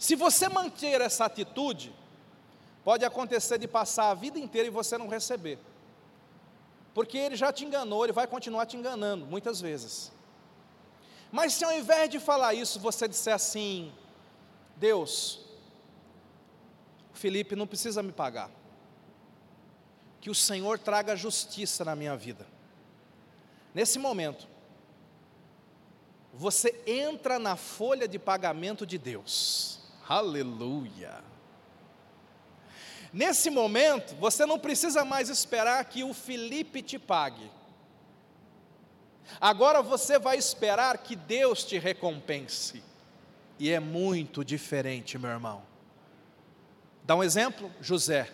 [0.00, 1.94] Se você manter essa atitude,
[2.84, 5.60] pode acontecer de passar a vida inteira e você não receber.
[6.96, 10.10] Porque ele já te enganou, ele vai continuar te enganando, muitas vezes.
[11.30, 13.92] Mas se ao invés de falar isso, você disser assim:
[14.76, 15.40] Deus,
[17.12, 18.50] Felipe não precisa me pagar.
[20.22, 22.46] Que o Senhor traga justiça na minha vida.
[23.74, 24.48] Nesse momento,
[26.32, 29.80] você entra na folha de pagamento de Deus.
[30.08, 31.22] Aleluia.
[33.16, 37.50] Nesse momento, você não precisa mais esperar que o Felipe te pague.
[39.40, 42.82] Agora você vai esperar que Deus te recompense.
[43.58, 45.62] E é muito diferente, meu irmão.
[47.04, 48.30] Dá um exemplo: José.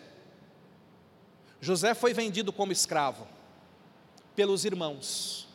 [1.60, 3.28] José foi vendido como escravo
[4.34, 5.48] pelos irmãos.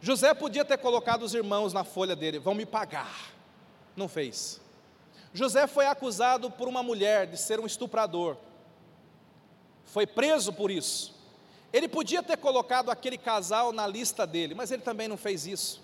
[0.00, 3.34] José podia ter colocado os irmãos na folha dele, vão me pagar.
[3.94, 4.62] Não fez.
[5.32, 8.36] José foi acusado por uma mulher de ser um estuprador.
[9.84, 11.14] Foi preso por isso.
[11.72, 15.80] Ele podia ter colocado aquele casal na lista dele, mas ele também não fez isso.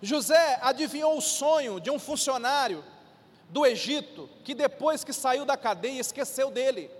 [0.00, 2.84] José adivinhou o sonho de um funcionário
[3.48, 6.90] do Egito que depois que saiu da cadeia esqueceu dele.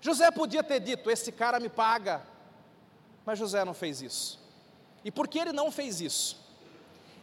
[0.00, 2.22] José podia ter dito: Esse cara me paga,
[3.24, 4.40] mas José não fez isso.
[5.04, 6.38] E por que ele não fez isso?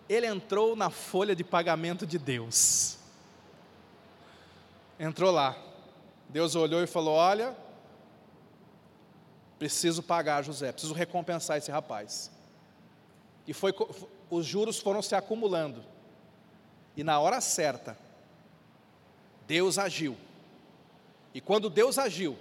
[0.07, 2.96] Ele entrou na folha de pagamento de Deus.
[4.99, 5.55] Entrou lá.
[6.29, 7.55] Deus olhou e falou: Olha,
[9.59, 12.31] preciso pagar José, preciso recompensar esse rapaz.
[13.47, 13.73] E foi,
[14.29, 15.83] os juros foram se acumulando.
[16.95, 17.97] E na hora certa,
[19.45, 20.17] Deus agiu.
[21.33, 22.37] E quando Deus agiu,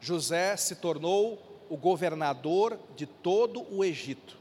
[0.00, 4.38] José se tornou o governador de todo o Egito.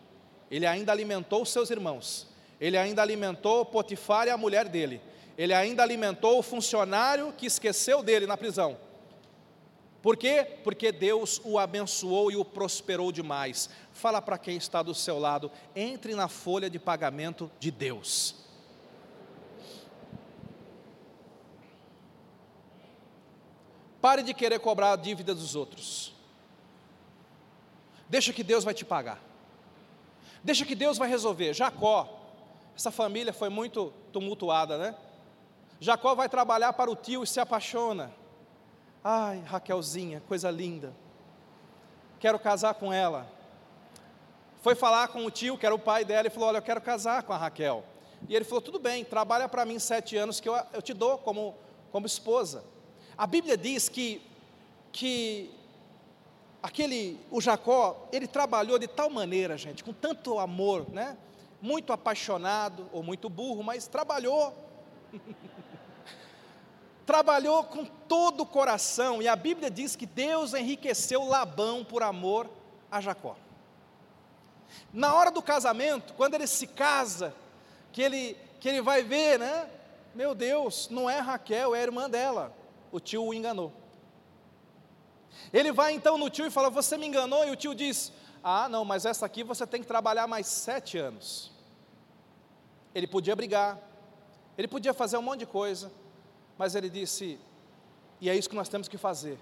[0.49, 2.27] Ele ainda alimentou seus irmãos.
[2.59, 5.01] Ele ainda alimentou Potifar e a mulher dele.
[5.37, 8.77] Ele ainda alimentou o funcionário que esqueceu dele na prisão.
[10.01, 10.45] Por quê?
[10.63, 13.69] Porque Deus o abençoou e o prosperou demais.
[13.93, 18.35] Fala para quem está do seu lado, entre na folha de pagamento de Deus.
[24.01, 26.13] Pare de querer cobrar a dívida dos outros.
[28.09, 29.23] Deixa que Deus vai te pagar.
[30.43, 31.53] Deixa que Deus vai resolver.
[31.53, 32.19] Jacó,
[32.75, 34.95] essa família foi muito tumultuada, né?
[35.83, 38.09] Jacó vai trabalhar para o tio e se apaixona.
[39.03, 40.93] Ai, Raquelzinha, coisa linda.
[42.21, 43.29] Quero casar com ela.
[44.61, 46.79] Foi falar com o tio, que era o pai dela, e falou: Olha, eu quero
[46.79, 47.83] casar com a Raquel.
[48.29, 51.17] E ele falou: Tudo bem, trabalha para mim sete anos que eu, eu te dou
[51.17, 51.53] como,
[51.91, 52.63] como esposa.
[53.17, 54.25] A Bíblia diz que,
[54.89, 55.53] que
[56.61, 61.17] aquele, o Jacó, ele trabalhou de tal maneira, gente, com tanto amor, né?
[61.61, 64.55] Muito apaixonado, ou muito burro, mas trabalhou.
[67.05, 72.49] trabalhou com todo o coração, e a Bíblia diz que Deus enriqueceu Labão por amor
[72.91, 73.35] a Jacó.
[74.91, 77.33] Na hora do casamento, quando ele se casa,
[77.91, 79.69] que ele, que ele vai ver, né?
[80.15, 82.55] Meu Deus, não é Raquel, é a irmã dela.
[82.91, 83.71] O tio o enganou.
[85.51, 87.43] Ele vai então no tio e fala: Você me enganou?
[87.45, 88.11] E o tio diz:
[88.43, 91.51] Ah, não, mas essa aqui você tem que trabalhar mais sete anos.
[92.93, 93.79] Ele podia brigar,
[94.55, 95.91] ele podia fazer um monte de coisa,
[96.57, 97.39] mas ele disse,
[98.21, 99.39] e é isso que nós temos que fazer.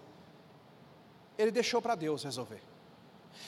[1.38, 2.62] Ele deixou para Deus resolver.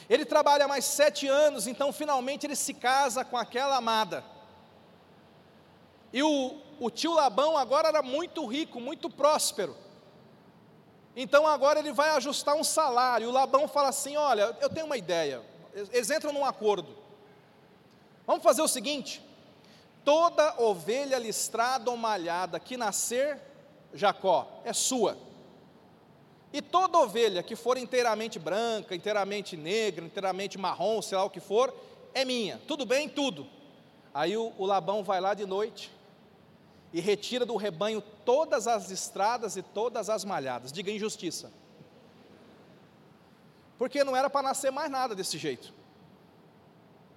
[0.10, 4.23] Ele trabalha mais sete anos, então finalmente ele se casa com aquela amada.
[6.12, 9.76] E o, o tio Labão agora era muito rico, muito próspero.
[11.15, 13.30] Então agora ele vai ajustar um salário.
[13.30, 15.41] O Labão fala assim: Olha, eu tenho uma ideia.
[15.73, 16.95] Eles entram num acordo.
[18.26, 19.23] Vamos fazer o seguinte:
[20.04, 23.39] toda ovelha listrada ou malhada que nascer,
[23.94, 25.18] Jacó, é sua.
[26.52, 31.39] E toda ovelha que for inteiramente branca, inteiramente negra, inteiramente marrom, sei lá o que
[31.39, 31.74] for,
[32.14, 32.62] é minha.
[32.68, 33.10] Tudo bem?
[33.10, 33.48] Tudo.
[34.14, 35.91] Aí o, o Labão vai lá de noite
[36.94, 40.72] e retira do rebanho todas as estradas e todas as malhadas.
[40.72, 41.52] Diga injustiça.
[43.80, 45.74] Porque não era para nascer mais nada desse jeito.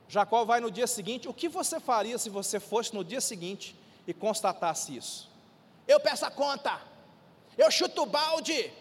[0.09, 1.29] Jacó vai no dia seguinte.
[1.29, 5.36] O que você faria se você fosse no dia seguinte e constatasse isso?
[5.87, 6.81] Eu peço a conta.
[7.57, 8.73] Eu chuto o balde.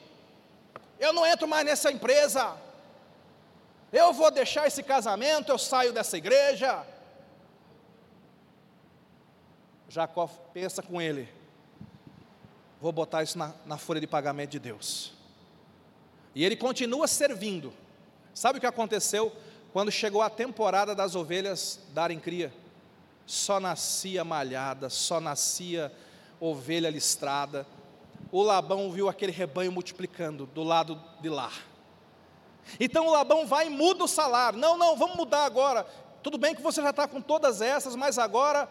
[0.99, 2.57] Eu não entro mais nessa empresa.
[3.91, 6.85] Eu vou deixar esse casamento, eu saio dessa igreja.
[9.87, 11.29] Jacó pensa com ele:
[12.81, 15.13] vou botar isso na, na folha de pagamento de Deus.
[16.33, 17.73] E ele continua servindo.
[18.33, 19.33] Sabe o que aconteceu
[19.71, 22.53] quando chegou a temporada das ovelhas darem cria?
[23.25, 25.91] Só nascia malhada, só nascia
[26.39, 27.65] ovelha listrada.
[28.31, 31.51] O Labão viu aquele rebanho multiplicando do lado de lá.
[32.79, 34.59] Então o Labão vai e muda o salário.
[34.59, 35.85] Não, não, vamos mudar agora.
[36.23, 38.69] Tudo bem que você já está com todas essas, mas agora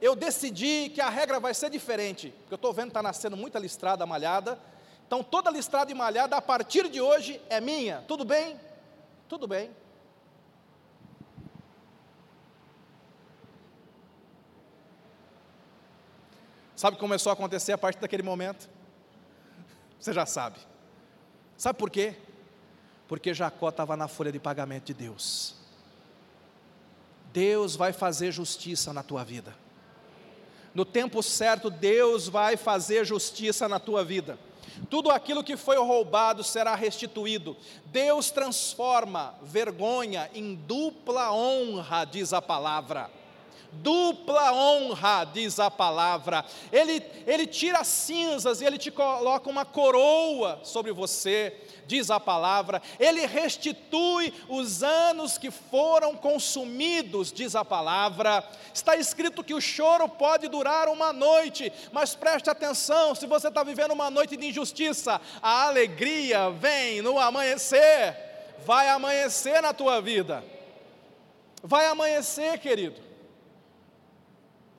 [0.00, 2.30] eu decidi que a regra vai ser diferente.
[2.30, 4.58] Porque eu estou vendo que está nascendo muita listrada malhada.
[5.06, 8.04] Então toda listrada e malhada a partir de hoje é minha.
[8.08, 8.58] Tudo bem?
[9.28, 9.70] Tudo bem.
[16.82, 18.68] Sabe o que começou a acontecer a partir daquele momento?
[20.00, 20.58] Você já sabe.
[21.56, 22.16] Sabe por quê?
[23.06, 25.54] Porque Jacó estava na folha de pagamento de Deus.
[27.32, 29.54] Deus vai fazer justiça na tua vida.
[30.74, 34.36] No tempo certo, Deus vai fazer justiça na tua vida.
[34.90, 37.56] Tudo aquilo que foi roubado será restituído.
[37.92, 43.08] Deus transforma vergonha em dupla honra, diz a palavra
[43.72, 46.44] dupla honra, diz a palavra.
[46.70, 51.56] Ele, ele tira as cinzas e ele te coloca uma coroa sobre você,
[51.86, 52.82] diz a palavra.
[53.00, 58.46] Ele restitui os anos que foram consumidos, diz a palavra.
[58.74, 63.62] Está escrito que o choro pode durar uma noite, mas preste atenção: se você está
[63.62, 68.16] vivendo uma noite de injustiça, a alegria vem no amanhecer,
[68.66, 70.44] vai amanhecer na tua vida.
[71.64, 73.11] Vai amanhecer, querido.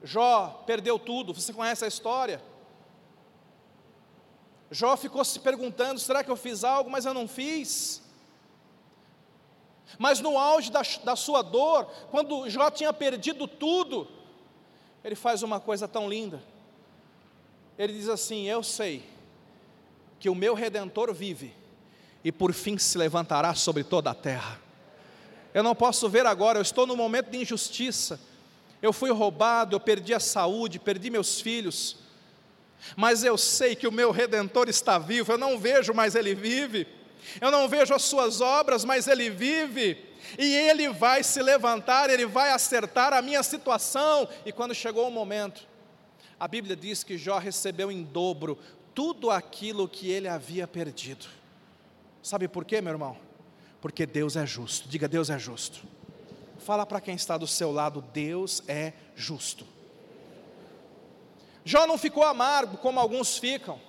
[0.04, 2.42] Jó perdeu tudo, você conhece a história.
[4.70, 8.02] Jó ficou se perguntando: será que eu fiz algo, mas eu não fiz?
[9.98, 14.08] Mas no auge da, da sua dor, quando Jó tinha perdido tudo,
[15.04, 16.44] ele faz uma coisa tão linda.
[17.78, 19.08] Ele diz assim: Eu sei
[20.20, 21.54] que o meu redentor vive
[22.24, 24.60] e por fim se levantará sobre toda a terra.
[25.54, 28.20] Eu não posso ver agora, eu estou no momento de injustiça
[28.84, 31.96] eu fui roubado, eu perdi a saúde, perdi meus filhos,
[32.98, 36.86] mas eu sei que o meu redentor está vivo, eu não vejo, mas ele vive,
[37.40, 39.98] eu não vejo as suas obras, mas ele vive,
[40.38, 45.12] e ele vai se levantar, ele vai acertar a minha situação, e quando chegou o
[45.12, 45.66] momento,
[46.38, 48.60] a Bíblia diz que Jó recebeu em dobro
[48.94, 51.26] tudo aquilo que ele havia perdido.
[52.22, 53.18] Sabe por quê, meu irmão?
[53.80, 54.90] Porque Deus é justo.
[54.90, 55.86] Diga, Deus é justo.
[56.64, 59.68] Fala para quem está do seu lado, Deus é justo.
[61.66, 63.80] Jó não ficou amargo como alguns ficam.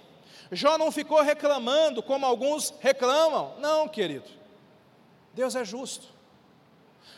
[0.50, 3.54] Jó não ficou reclamando como alguns reclamam.
[3.60, 4.28] Não, querido.
[5.32, 6.08] Deus é justo.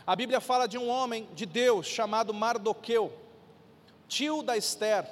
[0.06, 3.12] A Bíblia fala de um homem de Deus chamado Mardoqueu,
[4.06, 5.10] tio da Esther.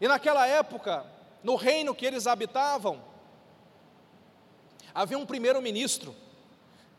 [0.00, 1.06] E naquela época,
[1.44, 3.04] no reino que eles habitavam,
[4.94, 6.21] havia um primeiro-ministro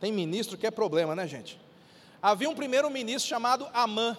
[0.03, 1.57] tem ministro que é problema, né, gente?
[2.21, 4.17] Havia um primeiro-ministro chamado Amã.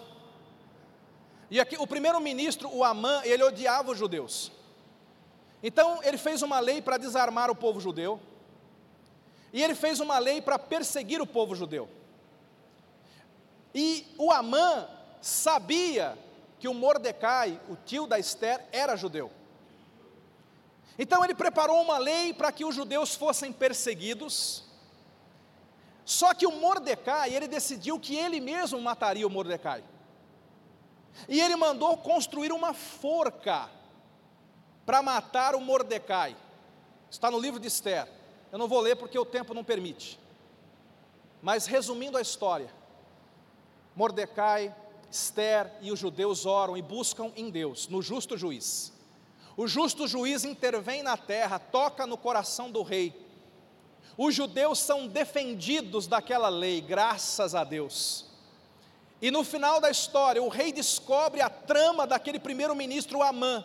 [1.51, 4.51] E aqui, o primeiro-ministro, o Amã, ele odiava os judeus.
[5.61, 8.19] Então, ele fez uma lei para desarmar o povo judeu.
[9.53, 11.87] E ele fez uma lei para perseguir o povo judeu.
[13.71, 14.87] E o Amã
[15.21, 16.17] sabia
[16.59, 19.31] que o Mordecai, o tio da Esther, era judeu.
[20.97, 24.65] Então ele preparou uma lei para que os judeus fossem perseguidos
[26.05, 29.83] só que o Mordecai, ele decidiu que ele mesmo mataria o Mordecai.
[31.27, 33.69] E ele mandou construir uma forca
[34.85, 36.37] para matar o Mordecai.
[37.09, 38.07] Está no livro de Esther.
[38.51, 40.19] Eu não vou ler porque o tempo não permite.
[41.41, 42.69] Mas resumindo a história,
[43.95, 44.75] Mordecai,
[45.09, 48.93] Esther e os judeus oram e buscam em Deus, no justo juiz.
[49.57, 53.24] O justo juiz intervém na terra, toca no coração do rei
[54.17, 58.25] os judeus são defendidos daquela lei, graças a Deus.
[59.21, 63.63] E no final da história, o rei descobre a trama daquele primeiro-ministro Amã.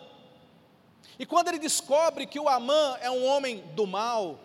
[1.17, 4.39] E quando ele descobre que o Amã é um homem do mal,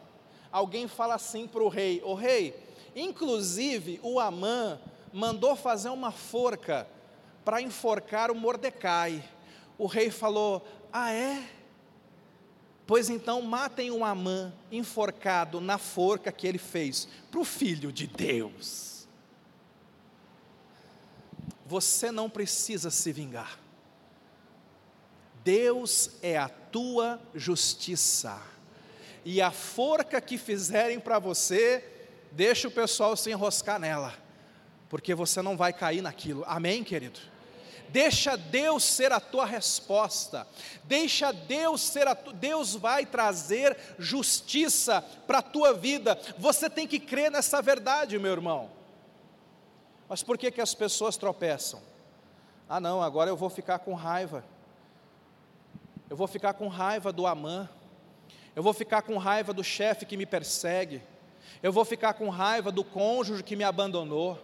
[0.52, 2.54] alguém fala assim para o rei: O rei,
[2.94, 4.78] inclusive o Amã
[5.12, 6.86] mandou fazer uma forca
[7.44, 9.24] para enforcar o Mordecai.
[9.78, 11.55] O rei falou: Ah, é?
[12.86, 18.06] Pois então matem um Amã enforcado na forca que ele fez para o filho de
[18.06, 19.08] Deus.
[21.66, 23.58] Você não precisa se vingar.
[25.42, 28.40] Deus é a tua justiça.
[29.24, 31.84] E a forca que fizerem para você,
[32.30, 34.14] deixa o pessoal se enroscar nela,
[34.88, 36.44] porque você não vai cair naquilo.
[36.46, 37.18] Amém, querido?
[37.88, 40.46] Deixa Deus ser a tua resposta.
[40.84, 42.32] Deixa Deus ser a tu...
[42.32, 46.18] Deus vai trazer justiça para a tua vida.
[46.38, 48.70] Você tem que crer nessa verdade, meu irmão.
[50.08, 51.80] Mas por que que as pessoas tropeçam?
[52.68, 54.44] Ah, não, agora eu vou ficar com raiva.
[56.08, 57.68] Eu vou ficar com raiva do Amã.
[58.54, 61.02] Eu vou ficar com raiva do chefe que me persegue.
[61.62, 64.38] Eu vou ficar com raiva do cônjuge que me abandonou.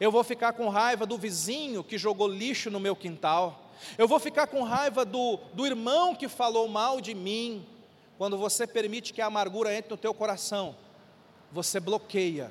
[0.00, 3.70] Eu vou ficar com raiva do vizinho que jogou lixo no meu quintal.
[3.98, 7.66] Eu vou ficar com raiva do, do irmão que falou mal de mim.
[8.16, 10.74] Quando você permite que a amargura entre no teu coração,
[11.52, 12.50] você bloqueia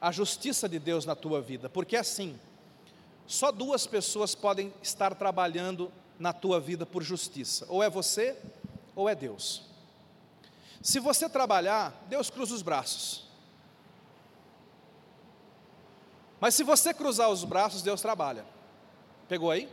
[0.00, 1.68] a justiça de Deus na tua vida.
[1.68, 2.36] Porque assim,
[3.28, 8.36] só duas pessoas podem estar trabalhando na tua vida por justiça: ou é você,
[8.94, 9.62] ou é Deus.
[10.82, 13.25] Se você trabalhar, Deus cruza os braços.
[16.40, 18.44] Mas se você cruzar os braços, Deus trabalha.
[19.28, 19.68] Pegou aí?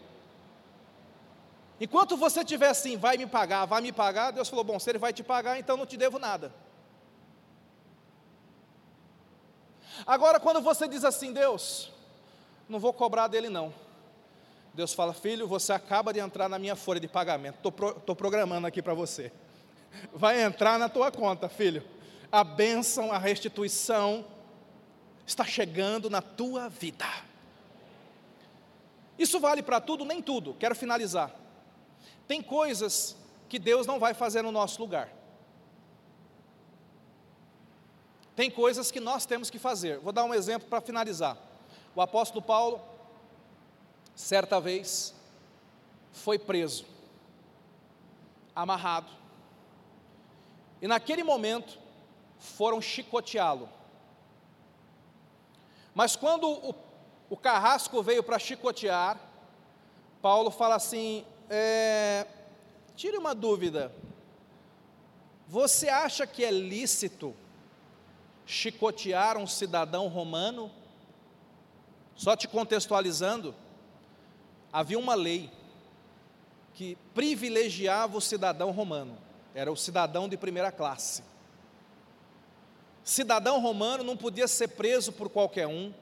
[1.80, 5.00] Enquanto você estiver assim, vai me pagar, vai me pagar, Deus falou: bom, se Ele
[5.00, 6.54] vai te pagar, então não te devo nada.
[10.06, 11.92] Agora, quando você diz assim, Deus,
[12.68, 13.74] não vou cobrar dele não.
[14.74, 18.66] Deus fala, filho, você acaba de entrar na minha folha de pagamento, estou pro, programando
[18.66, 19.32] aqui para você.
[20.12, 21.84] Vai entrar na tua conta, filho.
[22.32, 24.26] A bênção, a restituição,
[25.26, 27.08] está chegando na tua vida.
[29.18, 30.54] Isso vale para tudo, nem tudo.
[30.56, 31.32] Quero finalizar.
[32.28, 33.16] Tem coisas
[33.48, 35.10] que Deus não vai fazer no nosso lugar.
[38.36, 40.00] Tem coisas que nós temos que fazer.
[40.00, 41.38] Vou dar um exemplo para finalizar.
[41.96, 42.82] O apóstolo Paulo,
[44.16, 45.14] certa vez,
[46.12, 46.86] foi preso,
[48.56, 49.12] amarrado,
[50.82, 51.80] e naquele momento
[52.38, 53.70] foram chicoteá-lo.
[55.94, 56.76] Mas quando o,
[57.30, 59.20] o carrasco veio para chicotear,
[60.22, 62.26] Paulo fala assim: é,
[62.96, 63.92] tire uma dúvida,
[65.48, 67.36] você acha que é lícito
[68.46, 70.72] chicotear um cidadão romano?
[72.16, 73.56] Só te contextualizando,
[74.72, 75.52] havia uma lei
[76.74, 79.18] que privilegiava o cidadão romano,
[79.54, 81.24] era o cidadão de primeira classe.
[83.04, 85.94] Cidadão romano não podia ser preso por qualquer um,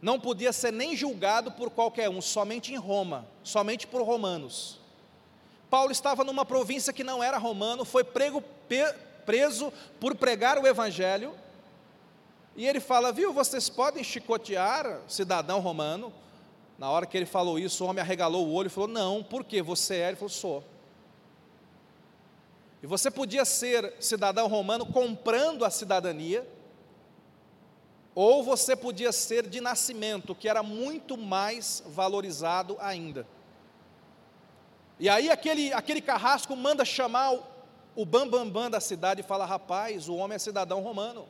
[0.00, 4.78] não podia ser nem julgado por qualquer um, somente em Roma, somente por romanos.
[5.68, 8.42] Paulo estava numa província que não era romano, foi prego,
[9.26, 11.34] preso por pregar o evangelho,
[12.56, 16.12] e ele fala: Viu, vocês podem chicotear cidadão romano.
[16.78, 19.44] Na hora que ele falou isso, o homem arregalou o olho e falou: Não, por
[19.44, 20.08] que você é?
[20.08, 20.64] Ele falou: Sou.
[22.82, 26.46] E você podia ser cidadão romano comprando a cidadania,
[28.14, 33.26] ou você podia ser de nascimento, que era muito mais valorizado ainda.
[34.98, 37.32] E aí aquele, aquele carrasco manda chamar
[37.94, 41.26] o, bambambam bam, bam da cidade e fala: rapaz, o homem é cidadão romano.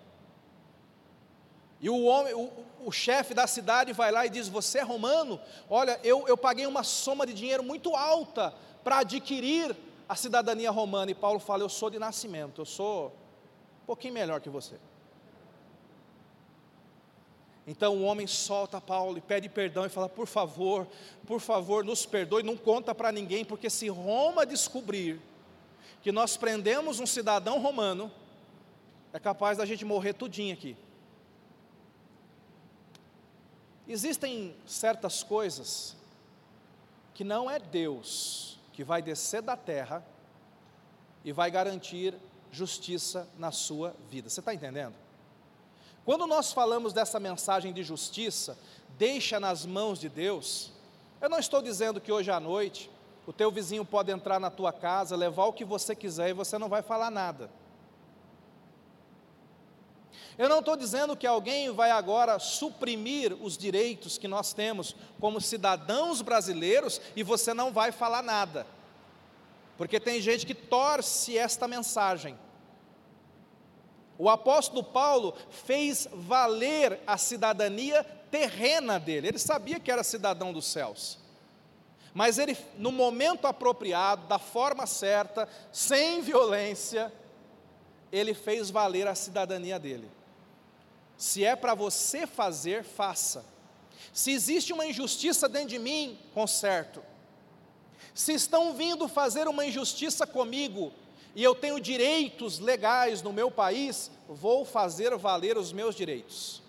[1.81, 2.51] E o homem, o,
[2.85, 5.41] o chefe da cidade vai lá e diz: Você é romano?
[5.69, 9.77] Olha, eu, eu paguei uma soma de dinheiro muito alta para adquirir
[10.11, 11.13] a cidadania romana.
[11.13, 13.15] E Paulo fala: Eu sou de nascimento, eu sou
[13.85, 14.75] um pouquinho melhor que você.
[17.65, 20.85] Então o homem solta Paulo e pede perdão e fala: Por favor,
[21.25, 25.21] por favor, nos perdoe, não conta para ninguém, porque se Roma descobrir
[26.03, 28.11] que nós prendemos um cidadão romano,
[29.13, 30.77] é capaz da gente morrer tudinho aqui.
[33.87, 35.97] Existem certas coisas
[37.15, 40.05] que não é Deus que vai descer da terra
[41.25, 42.15] e vai garantir
[42.51, 44.29] justiça na sua vida.
[44.29, 44.95] Você está entendendo?
[46.05, 48.59] Quando nós falamos dessa mensagem de justiça,
[48.99, 50.73] deixa nas mãos de Deus,
[51.21, 52.91] eu não estou dizendo que hoje à noite
[53.27, 56.59] o teu vizinho pode entrar na tua casa, levar o que você quiser e você
[56.59, 57.51] não vai falar nada.
[60.39, 65.41] Eu não estou dizendo que alguém vai agora suprimir os direitos que nós temos como
[65.41, 68.67] cidadãos brasileiros e você não vai falar nada,
[69.77, 72.39] porque tem gente que torce esta mensagem.
[74.19, 80.67] O apóstolo Paulo fez valer a cidadania terrena dele, ele sabia que era cidadão dos
[80.67, 81.19] céus.
[82.13, 87.13] Mas ele, no momento apropriado, da forma certa, sem violência,
[88.11, 90.11] ele fez valer a cidadania dele.
[91.21, 93.45] Se é para você fazer, faça.
[94.11, 97.03] Se existe uma injustiça dentro de mim, conserto.
[98.15, 100.91] Se estão vindo fazer uma injustiça comigo
[101.35, 106.63] e eu tenho direitos legais no meu país, vou fazer valer os meus direitos.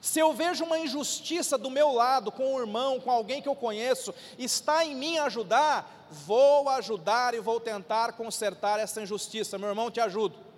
[0.00, 3.54] Se eu vejo uma injustiça do meu lado, com um irmão, com alguém que eu
[3.54, 9.56] conheço, está em mim ajudar, vou ajudar e vou tentar consertar essa injustiça.
[9.56, 10.51] Meu irmão, te ajudo.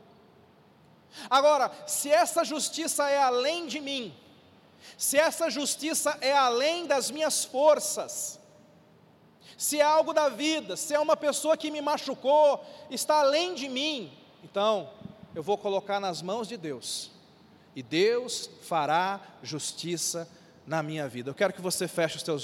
[1.28, 4.14] Agora, se essa justiça é além de mim,
[4.96, 8.38] se essa justiça é além das minhas forças,
[9.56, 13.68] se é algo da vida, se é uma pessoa que me machucou, está além de
[13.68, 14.12] mim,
[14.42, 14.90] então
[15.34, 17.10] eu vou colocar nas mãos de Deus,
[17.74, 20.28] e Deus fará justiça
[20.66, 21.30] na minha vida.
[21.30, 22.32] Eu quero que você feche os teus